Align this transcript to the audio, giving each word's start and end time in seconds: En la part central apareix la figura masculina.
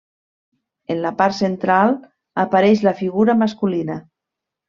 En 0.93 1.01
la 1.03 1.09
part 1.19 1.37
central 1.39 1.93
apareix 2.45 2.83
la 2.89 2.95
figura 3.05 3.39
masculina. 3.45 4.01